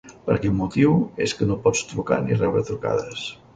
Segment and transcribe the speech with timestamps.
[0.27, 0.95] Per aquest motiu
[1.27, 3.25] és que no pots trucar ni rebre trucades.